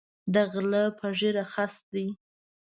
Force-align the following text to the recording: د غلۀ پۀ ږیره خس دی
د 0.33 0.35
غلۀ 0.51 0.83
پۀ 0.97 1.07
ږیره 1.19 1.45
خس 1.51 1.75
دی 1.91 2.07